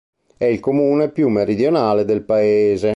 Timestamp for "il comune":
0.45-1.11